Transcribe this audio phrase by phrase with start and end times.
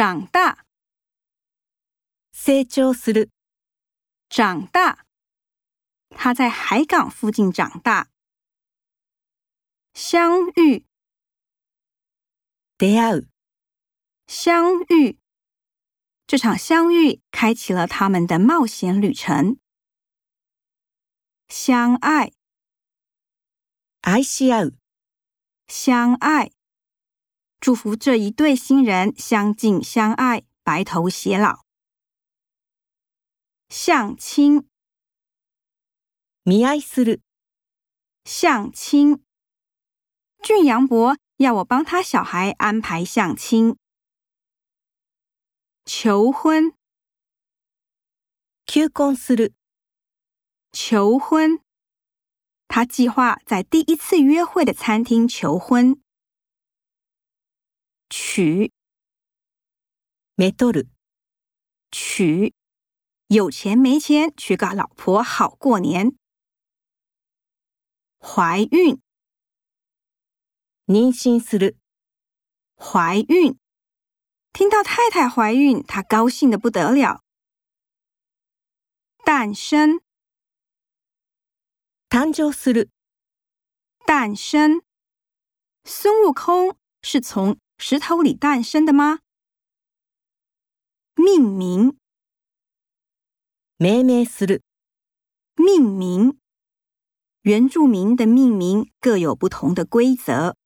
[0.00, 0.64] 长大，
[2.30, 3.28] 成長する。
[4.30, 5.04] 长大，
[6.10, 8.06] 他在海港附近长大。
[9.94, 10.86] 相遇，
[12.78, 13.26] 出会。
[14.28, 15.18] 相遇，
[16.28, 19.58] 这场相遇开启了他们的冒险旅程。
[21.48, 22.30] 相爱，
[24.02, 24.74] 愛し合う。
[25.66, 26.57] 相爱。
[27.60, 31.64] 祝福这一对新人相敬相爱，白头偕老。
[33.68, 34.68] 相亲，
[36.44, 37.20] ミアイスル。
[38.24, 39.22] 相亲，
[40.42, 43.76] 俊阳伯要我帮他小孩安排相亲。
[45.84, 46.72] 求婚，
[48.66, 49.52] キューク
[50.72, 51.58] 求婚，
[52.68, 56.00] 他计划在第一次约会的餐厅求婚。
[58.10, 58.72] 娶、
[60.34, 60.88] 没ドル、
[61.90, 62.54] 娶，
[63.26, 66.16] 有钱没钱娶个老婆好过年。
[68.18, 68.98] 怀孕、
[70.86, 71.76] 妊娠する、
[72.78, 73.58] 怀孕，
[74.54, 77.22] 听到太太怀孕，他高兴的不得了。
[79.22, 80.00] 诞生、
[82.08, 82.88] 誕生する、
[84.06, 84.82] 诞生，
[85.84, 87.58] 孙悟空是从。
[87.80, 89.20] 石头里诞生的吗？
[91.14, 91.96] 命名，
[93.76, 94.60] 命名する，
[95.56, 96.36] 命名，
[97.42, 100.56] 原住民的命名各有不同的规则。